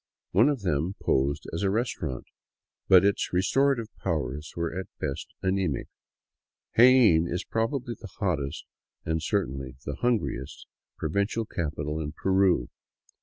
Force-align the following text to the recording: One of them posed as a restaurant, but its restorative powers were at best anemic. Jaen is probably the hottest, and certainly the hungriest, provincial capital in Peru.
One 0.31 0.49
of 0.49 0.61
them 0.63 0.95
posed 0.99 1.47
as 1.53 1.61
a 1.61 1.69
restaurant, 1.69 2.25
but 2.87 3.05
its 3.05 3.31
restorative 3.31 3.95
powers 3.97 4.51
were 4.57 4.73
at 4.75 4.87
best 4.99 5.35
anemic. 5.43 5.89
Jaen 6.75 7.27
is 7.31 7.43
probably 7.43 7.93
the 7.93 8.09
hottest, 8.17 8.65
and 9.05 9.21
certainly 9.21 9.75
the 9.85 9.97
hungriest, 9.97 10.65
provincial 10.97 11.45
capital 11.45 11.99
in 11.99 12.13
Peru. 12.13 12.69